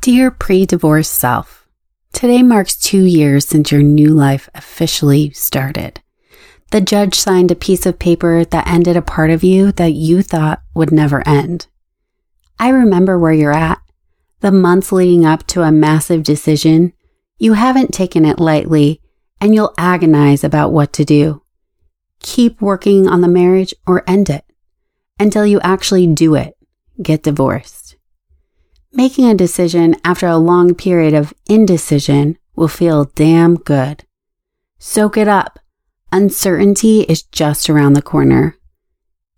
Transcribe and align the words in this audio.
Dear 0.00 0.30
pre 0.30 0.64
divorce 0.64 1.10
self, 1.10 1.68
today 2.14 2.42
marks 2.42 2.74
two 2.74 3.04
years 3.04 3.46
since 3.46 3.70
your 3.70 3.82
new 3.82 4.14
life 4.14 4.48
officially 4.54 5.28
started. 5.32 6.00
The 6.70 6.80
judge 6.80 7.14
signed 7.14 7.50
a 7.50 7.54
piece 7.54 7.84
of 7.84 7.98
paper 7.98 8.46
that 8.46 8.66
ended 8.66 8.96
a 8.96 9.02
part 9.02 9.28
of 9.28 9.44
you 9.44 9.72
that 9.72 9.92
you 9.92 10.22
thought 10.22 10.62
would 10.74 10.90
never 10.90 11.22
end. 11.28 11.66
I 12.58 12.70
remember 12.70 13.18
where 13.18 13.34
you're 13.34 13.52
at. 13.52 13.82
The 14.40 14.50
months 14.50 14.90
leading 14.90 15.26
up 15.26 15.46
to 15.48 15.64
a 15.64 15.70
massive 15.70 16.22
decision, 16.22 16.94
you 17.36 17.52
haven't 17.52 17.92
taken 17.92 18.24
it 18.24 18.40
lightly 18.40 19.02
and 19.38 19.54
you'll 19.54 19.74
agonize 19.76 20.42
about 20.42 20.72
what 20.72 20.94
to 20.94 21.04
do. 21.04 21.42
Keep 22.20 22.62
working 22.62 23.06
on 23.06 23.20
the 23.20 23.28
marriage 23.28 23.74
or 23.86 24.02
end 24.08 24.30
it 24.30 24.46
until 25.18 25.44
you 25.44 25.60
actually 25.60 26.06
do 26.06 26.36
it, 26.36 26.56
get 27.02 27.22
divorced. 27.22 27.79
Making 28.92 29.26
a 29.26 29.34
decision 29.34 29.94
after 30.04 30.26
a 30.26 30.36
long 30.36 30.74
period 30.74 31.14
of 31.14 31.32
indecision 31.48 32.36
will 32.56 32.68
feel 32.68 33.04
damn 33.14 33.54
good. 33.54 34.04
Soak 34.78 35.16
it 35.16 35.28
up. 35.28 35.60
Uncertainty 36.10 37.02
is 37.02 37.22
just 37.22 37.70
around 37.70 37.92
the 37.92 38.02
corner. 38.02 38.56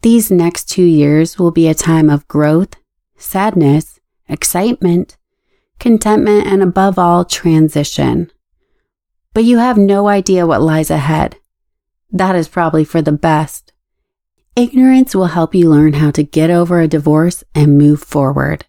These 0.01 0.30
next 0.30 0.70
two 0.70 0.84
years 0.84 1.38
will 1.38 1.51
be 1.51 1.69
a 1.69 1.74
time 1.74 2.09
of 2.09 2.27
growth, 2.29 2.77
sadness, 3.16 4.01
excitement, 4.27 5.19
contentment, 5.79 6.46
and 6.46 6.62
above 6.62 6.98
all, 6.98 7.24
transition. 7.24 8.32
But 9.34 9.45
you 9.45 9.59
have 9.59 9.77
no 9.77 10.09
idea 10.09 10.46
what 10.46 10.62
lies 10.62 10.91
ahead. 10.91 11.37
That 12.10 12.34
is 12.34 12.48
probably 12.48 12.84
for 12.84 13.02
the 13.02 13.12
best. 13.12 13.73
Ignorance 14.57 15.15
will 15.15 15.27
help 15.27 15.55
you 15.55 15.69
learn 15.69 15.95
how 15.95 16.10
to 16.12 16.23
get 16.23 16.51
over 16.51 16.80
a 16.80 16.88
divorce 16.88 17.45
and 17.55 17.77
move 17.77 18.02
forward. 18.02 18.65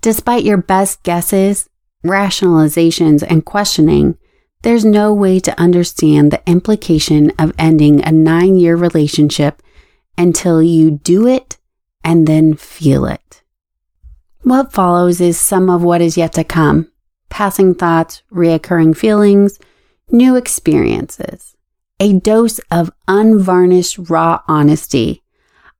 Despite 0.00 0.44
your 0.44 0.56
best 0.56 1.02
guesses, 1.02 1.68
rationalizations, 2.04 3.22
and 3.28 3.44
questioning, 3.44 4.16
there's 4.62 4.84
no 4.84 5.12
way 5.12 5.40
to 5.40 5.58
understand 5.60 6.30
the 6.30 6.42
implication 6.46 7.32
of 7.38 7.52
ending 7.58 8.04
a 8.04 8.12
nine 8.12 8.56
year 8.56 8.76
relationship 8.76 9.62
until 10.16 10.62
you 10.62 10.90
do 10.90 11.26
it 11.26 11.58
and 12.04 12.26
then 12.26 12.54
feel 12.54 13.06
it. 13.06 13.42
What 14.42 14.72
follows 14.72 15.20
is 15.20 15.38
some 15.38 15.68
of 15.68 15.82
what 15.82 16.00
is 16.00 16.16
yet 16.16 16.32
to 16.34 16.44
come 16.44 16.90
passing 17.28 17.74
thoughts, 17.74 18.22
reoccurring 18.32 18.96
feelings, 18.96 19.58
new 20.10 20.34
experiences, 20.34 21.56
a 22.00 22.12
dose 22.14 22.58
of 22.70 22.90
unvarnished 23.06 24.10
raw 24.10 24.40
honesty. 24.48 25.22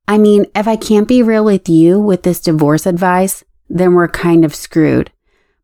I 0.07 0.17
mean, 0.17 0.45
if 0.55 0.67
I 0.67 0.77
can't 0.77 1.07
be 1.07 1.21
real 1.21 1.43
with 1.43 1.67
you 1.67 1.99
with 1.99 2.23
this 2.23 2.39
divorce 2.39 2.85
advice, 2.85 3.43
then 3.77 3.93
we're 3.93 4.07
kind 4.07 4.43
of 4.43 4.55
screwed. 4.55 5.11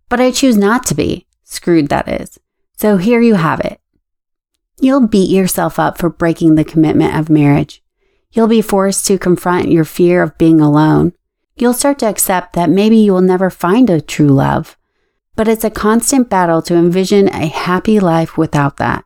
But 0.10 0.20
I 0.20 0.32
choose 0.32 0.58
not 0.58 0.86
to 0.88 0.96
be 0.96 1.28
screwed, 1.44 1.90
that 1.90 2.08
is. 2.08 2.40
So 2.78 2.98
here 2.98 3.22
you 3.22 3.36
have 3.36 3.60
it. 3.60 3.80
You'll 4.80 5.08
beat 5.08 5.30
yourself 5.30 5.80
up 5.80 5.98
for 5.98 6.10
breaking 6.10 6.56
the 6.56 6.64
commitment 6.64 7.16
of 7.16 7.30
marriage. 7.30 7.84
You'll 8.32 8.48
be 8.48 8.62
forced 8.62 9.08
to 9.08 9.18
confront 9.18 9.72
your 9.72 9.86
fear 9.86 10.22
of 10.22 10.38
being 10.38 10.62
alone. 10.62 11.14
You'll 11.56 11.74
start 11.74 11.98
to 12.00 12.06
accept 12.06 12.54
that 12.54 12.70
maybe 12.70 12.98
you 12.98 13.14
will 13.14 13.22
never 13.22 13.50
find 13.50 13.90
a 13.90 14.00
true 14.00 14.28
love. 14.28 14.78
But 15.36 15.48
it's 15.48 15.64
a 15.64 15.72
constant 15.72 16.30
battle 16.30 16.62
to 16.64 16.76
envision 16.76 17.30
a 17.30 17.48
happy 17.48 18.00
life 18.00 18.38
without 18.38 18.78
that. 18.78 19.06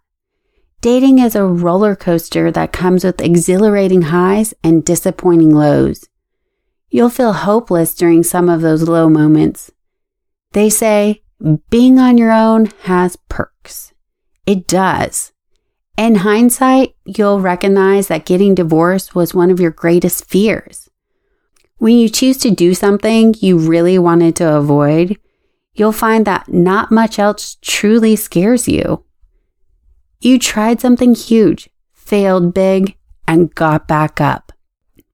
Dating 0.81 1.19
is 1.19 1.36
a 1.36 1.45
roller 1.45 1.95
coaster 1.95 2.52
that 2.52 2.73
comes 2.73 3.03
with 3.03 3.21
exhilarating 3.21 4.03
highs 4.03 4.53
and 4.63 4.83
disappointing 4.83 5.55
lows. 5.55 6.09
You'll 6.92 7.09
feel 7.09 7.31
hopeless 7.31 7.95
during 7.95 8.22
some 8.22 8.50
of 8.50 8.59
those 8.59 8.84
low 8.84 9.09
moments. 9.09 9.72
They 10.52 10.70
say 10.70 11.23
being 11.70 11.98
on 11.98 12.17
your 12.17 12.31
own 12.31 12.66
has 12.83 13.17
perks. 13.30 13.94
It 14.45 14.67
does. 14.67 15.31
In 15.98 16.16
hindsight, 16.16 16.95
you'll 17.05 17.39
recognize 17.39 18.08
that 18.08 18.26
getting 18.26 18.55
divorced 18.55 19.15
was 19.15 19.33
one 19.33 19.49
of 19.49 19.60
your 19.60 19.71
greatest 19.71 20.26
fears. 20.26 20.89
When 21.77 21.95
you 21.95 22.10
choose 22.10 22.38
to 22.39 22.52
do 22.52 22.73
something 22.73 23.36
you 23.39 23.58
really 23.58 23.98
wanted 23.98 24.36
to 24.38 24.55
avoid, 24.55 25.17
you'll 25.73 25.94
find 25.94 26.26
that 26.26 26.52
not 26.52 26.92
much 26.92 27.17
else 27.17 27.58
truly 27.61 28.17
scares 28.17 28.67
you. 28.67 29.05
You 30.20 30.38
tried 30.38 30.82
something 30.82 31.15
huge, 31.15 31.70
failed 31.94 32.54
big, 32.54 32.98
and 33.27 33.55
got 33.55 33.88
back 33.88 34.20
up. 34.20 34.52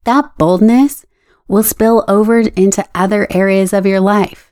That 0.03 0.37
boldness 0.37 1.05
will 1.47 1.63
spill 1.63 2.03
over 2.07 2.39
into 2.39 2.87
other 2.93 3.27
areas 3.29 3.73
of 3.73 3.85
your 3.85 3.99
life. 3.99 4.51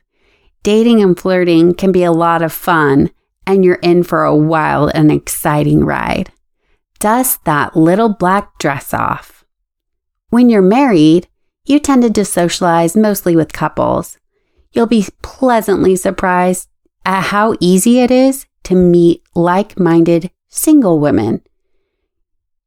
Dating 0.62 1.02
and 1.02 1.18
flirting 1.18 1.74
can 1.74 1.92
be 1.92 2.02
a 2.02 2.12
lot 2.12 2.42
of 2.42 2.52
fun, 2.52 3.10
and 3.46 3.64
you're 3.64 3.76
in 3.76 4.02
for 4.02 4.24
a 4.24 4.34
wild 4.34 4.90
and 4.94 5.12
exciting 5.12 5.84
ride. 5.84 6.32
Dust 6.98 7.44
that 7.44 7.76
little 7.76 8.08
black 8.08 8.58
dress 8.58 8.92
off. 8.94 9.44
When 10.30 10.48
you're 10.48 10.62
married, 10.62 11.28
you 11.64 11.78
tended 11.78 12.14
to 12.14 12.24
socialize 12.24 12.96
mostly 12.96 13.36
with 13.36 13.52
couples. 13.52 14.18
You'll 14.72 14.86
be 14.86 15.06
pleasantly 15.22 15.96
surprised 15.96 16.68
at 17.04 17.22
how 17.22 17.56
easy 17.60 18.00
it 18.00 18.10
is 18.10 18.46
to 18.64 18.74
meet 18.74 19.22
like 19.34 19.78
minded 19.78 20.30
single 20.48 20.98
women. 20.98 21.42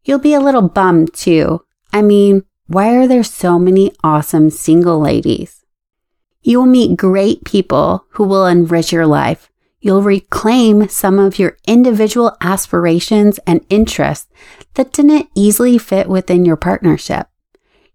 You'll 0.03 0.19
be 0.19 0.33
a 0.33 0.39
little 0.39 0.61
bummed 0.61 1.13
too. 1.13 1.65
I 1.91 2.01
mean, 2.01 2.45
why 2.69 2.95
are 2.95 3.07
there 3.07 3.23
so 3.23 3.57
many 3.57 3.91
awesome 4.03 4.51
single 4.51 4.99
ladies? 4.99 5.65
You 6.43 6.59
will 6.59 6.67
meet 6.67 6.97
great 6.97 7.43
people 7.43 8.05
who 8.11 8.23
will 8.25 8.45
enrich 8.45 8.91
your 8.91 9.07
life. 9.07 9.49
You'll 9.81 10.03
reclaim 10.03 10.87
some 10.87 11.17
of 11.17 11.39
your 11.39 11.57
individual 11.65 12.37
aspirations 12.41 13.39
and 13.47 13.65
interests 13.71 14.27
that 14.75 14.93
didn't 14.93 15.29
easily 15.33 15.79
fit 15.79 16.07
within 16.07 16.45
your 16.45 16.57
partnership. 16.57 17.27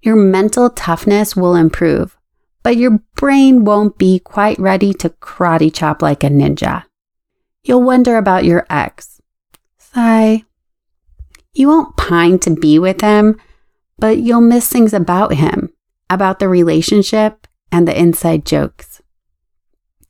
Your 0.02 0.16
mental 0.16 0.68
toughness 0.70 1.36
will 1.36 1.54
improve, 1.54 2.18
but 2.64 2.76
your 2.76 2.98
brain 3.14 3.64
won't 3.64 3.96
be 3.96 4.18
quite 4.18 4.58
ready 4.58 4.92
to 4.94 5.10
karate 5.10 5.72
chop 5.72 6.02
like 6.02 6.24
a 6.24 6.28
ninja. 6.28 6.82
You'll 7.62 7.84
wonder 7.84 8.16
about 8.16 8.44
your 8.44 8.66
ex. 8.68 9.20
Sigh. 9.78 10.42
You 11.52 11.68
won't 11.68 11.96
pine 11.96 12.40
to 12.40 12.50
be 12.50 12.80
with 12.80 13.00
him, 13.02 13.40
but 13.98 14.18
you'll 14.18 14.40
miss 14.40 14.68
things 14.68 14.92
about 14.92 15.34
him, 15.34 15.72
about 16.10 16.38
the 16.38 16.48
relationship 16.48 17.46
and 17.70 17.86
the 17.86 17.98
inside 17.98 18.44
jokes. 18.44 19.02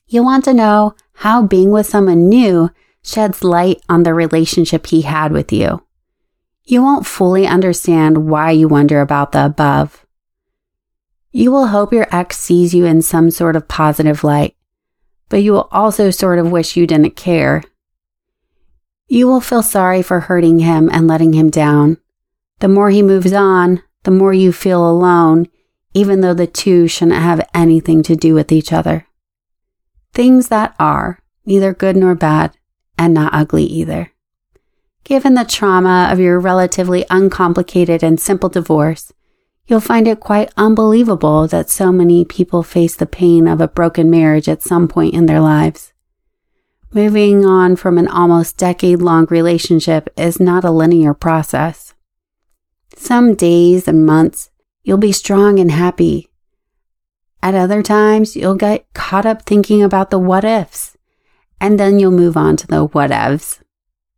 You'll 0.06 0.24
want 0.24 0.44
to 0.44 0.54
know 0.54 0.94
how 1.14 1.42
being 1.42 1.70
with 1.70 1.86
someone 1.86 2.28
new 2.28 2.70
sheds 3.02 3.44
light 3.44 3.82
on 3.88 4.02
the 4.02 4.14
relationship 4.14 4.86
he 4.86 5.02
had 5.02 5.32
with 5.32 5.52
you. 5.52 5.82
You 6.64 6.82
won't 6.82 7.06
fully 7.06 7.46
understand 7.46 8.28
why 8.28 8.50
you 8.52 8.68
wonder 8.68 9.00
about 9.00 9.32
the 9.32 9.44
above. 9.44 10.06
You 11.30 11.50
will 11.50 11.66
hope 11.66 11.92
your 11.92 12.06
ex 12.10 12.38
sees 12.38 12.74
you 12.74 12.86
in 12.86 13.02
some 13.02 13.30
sort 13.30 13.56
of 13.56 13.68
positive 13.68 14.24
light, 14.24 14.56
but 15.28 15.42
you 15.42 15.52
will 15.52 15.68
also 15.72 16.10
sort 16.10 16.38
of 16.38 16.50
wish 16.50 16.76
you 16.76 16.86
didn't 16.86 17.16
care. 17.16 17.62
You 19.08 19.26
will 19.26 19.40
feel 19.40 19.62
sorry 19.62 20.00
for 20.00 20.20
hurting 20.20 20.60
him 20.60 20.88
and 20.90 21.06
letting 21.06 21.34
him 21.34 21.50
down. 21.50 21.98
The 22.60 22.68
more 22.68 22.90
he 22.90 23.02
moves 23.02 23.32
on, 23.32 23.82
the 24.04 24.10
more 24.10 24.32
you 24.32 24.52
feel 24.52 24.88
alone, 24.88 25.48
even 25.92 26.20
though 26.20 26.34
the 26.34 26.46
two 26.46 26.88
shouldn't 26.88 27.16
have 27.16 27.48
anything 27.54 28.02
to 28.04 28.16
do 28.16 28.34
with 28.34 28.52
each 28.52 28.72
other. 28.72 29.06
Things 30.12 30.48
that 30.48 30.74
are 30.78 31.20
neither 31.46 31.72
good 31.72 31.96
nor 31.96 32.14
bad 32.14 32.56
and 32.98 33.14
not 33.14 33.34
ugly 33.34 33.64
either. 33.64 34.12
Given 35.04 35.34
the 35.34 35.44
trauma 35.44 36.08
of 36.10 36.18
your 36.18 36.40
relatively 36.40 37.04
uncomplicated 37.10 38.02
and 38.02 38.18
simple 38.18 38.48
divorce, 38.48 39.12
you'll 39.66 39.80
find 39.80 40.08
it 40.08 40.20
quite 40.20 40.52
unbelievable 40.56 41.46
that 41.48 41.70
so 41.70 41.92
many 41.92 42.24
people 42.24 42.62
face 42.62 42.96
the 42.96 43.06
pain 43.06 43.46
of 43.46 43.60
a 43.60 43.68
broken 43.68 44.10
marriage 44.10 44.48
at 44.48 44.62
some 44.62 44.88
point 44.88 45.14
in 45.14 45.26
their 45.26 45.40
lives. 45.40 45.92
Moving 46.92 47.44
on 47.44 47.76
from 47.76 47.98
an 47.98 48.08
almost 48.08 48.56
decade 48.56 49.02
long 49.02 49.26
relationship 49.26 50.08
is 50.16 50.38
not 50.38 50.64
a 50.64 50.70
linear 50.70 51.12
process. 51.12 51.93
Some 52.96 53.34
days 53.34 53.88
and 53.88 54.06
months, 54.06 54.50
you'll 54.82 54.98
be 54.98 55.12
strong 55.12 55.58
and 55.58 55.70
happy. 55.70 56.28
At 57.42 57.54
other 57.54 57.82
times, 57.82 58.36
you'll 58.36 58.54
get 58.54 58.86
caught 58.94 59.26
up 59.26 59.42
thinking 59.42 59.82
about 59.82 60.10
the 60.10 60.18
what 60.18 60.44
ifs, 60.44 60.96
and 61.60 61.78
then 61.78 61.98
you'll 61.98 62.10
move 62.10 62.36
on 62.36 62.56
to 62.56 62.66
the 62.66 62.88
whatevs. 62.88 63.60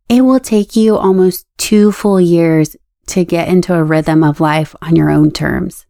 It 0.09 0.21
will 0.21 0.39
take 0.39 0.75
you 0.75 0.95
almost 0.95 1.45
two 1.57 1.91
full 1.91 2.21
years 2.21 2.77
to 3.07 3.25
get 3.25 3.49
into 3.49 3.73
a 3.73 3.83
rhythm 3.83 4.23
of 4.23 4.39
life 4.39 4.75
on 4.81 4.95
your 4.95 5.09
own 5.09 5.31
terms. 5.31 5.85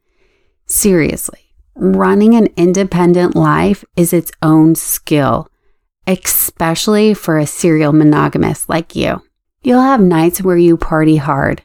Seriously, 0.66 1.54
running 1.76 2.36
an 2.36 2.48
independent 2.58 3.36
life 3.36 3.86
is 3.96 4.14
its 4.14 4.32
own 4.42 4.76
skill, 4.76 5.50
especially 6.08 7.14
for 7.14 7.38
a 7.38 7.46
serial 7.46 7.94
monogamist 7.94 8.68
like 8.68 8.96
you. 8.96 9.22
You'll 9.62 9.82
have 9.82 10.02
nights 10.02 10.42
where 10.42 10.58
you 10.58 10.78
party 10.78 11.18
hard, 11.18 11.64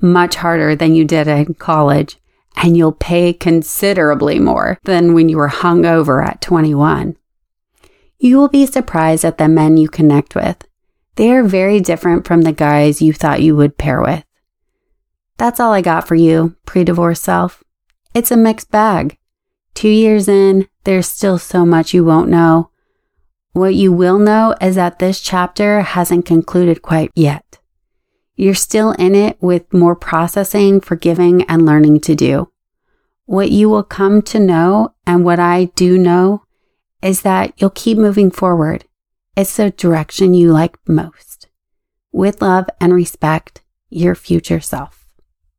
much 0.00 0.36
harder 0.36 0.76
than 0.76 0.94
you 0.94 1.04
did 1.04 1.28
in 1.28 1.54
college, 1.54 2.18
and 2.56 2.76
you'll 2.76 2.92
pay 2.92 3.32
considerably 3.32 4.38
more 4.38 4.78
than 4.84 5.14
when 5.14 5.28
you 5.28 5.36
were 5.36 5.48
hungover 5.48 6.26
at 6.26 6.40
21. 6.40 7.16
You 8.18 8.38
will 8.38 8.48
be 8.48 8.66
surprised 8.66 9.24
at 9.24 9.38
the 9.38 9.48
men 9.48 9.76
you 9.76 9.88
connect 9.88 10.34
with. 10.34 10.66
They 11.16 11.30
are 11.32 11.42
very 11.42 11.80
different 11.80 12.26
from 12.26 12.42
the 12.42 12.52
guys 12.52 13.02
you 13.02 13.12
thought 13.12 13.42
you 13.42 13.56
would 13.56 13.78
pair 13.78 14.00
with. 14.00 14.24
That's 15.38 15.60
all 15.60 15.72
I 15.72 15.82
got 15.82 16.08
for 16.08 16.14
you, 16.14 16.56
pre 16.64 16.84
divorce 16.84 17.20
self. 17.20 17.62
It's 18.14 18.30
a 18.30 18.36
mixed 18.36 18.70
bag. 18.70 19.18
Two 19.74 19.90
years 19.90 20.28
in, 20.28 20.68
there's 20.84 21.06
still 21.06 21.38
so 21.38 21.66
much 21.66 21.92
you 21.92 22.04
won't 22.04 22.30
know. 22.30 22.70
What 23.52 23.74
you 23.74 23.92
will 23.92 24.18
know 24.18 24.54
is 24.60 24.76
that 24.76 24.98
this 24.98 25.20
chapter 25.20 25.80
hasn't 25.80 26.24
concluded 26.24 26.80
quite 26.80 27.10
yet. 27.14 27.58
You're 28.36 28.54
still 28.54 28.92
in 28.92 29.14
it 29.14 29.38
with 29.40 29.72
more 29.72 29.96
processing, 29.96 30.80
forgiving, 30.80 31.42
and 31.44 31.64
learning 31.64 32.00
to 32.00 32.14
do. 32.14 32.52
What 33.24 33.50
you 33.50 33.68
will 33.68 33.82
come 33.82 34.22
to 34.22 34.38
know 34.38 34.94
and 35.06 35.24
what 35.24 35.40
I 35.40 35.66
do 35.74 35.98
know 35.98 36.44
is 37.02 37.22
that 37.22 37.54
you'll 37.56 37.70
keep 37.70 37.96
moving 37.96 38.30
forward. 38.30 38.84
It's 39.36 39.56
the 39.56 39.70
direction 39.70 40.34
you 40.34 40.52
like 40.52 40.76
most. 40.86 41.48
With 42.12 42.42
love 42.42 42.66
and 42.80 42.92
respect, 42.94 43.62
your 43.88 44.14
future 44.14 44.60
self. 44.60 45.05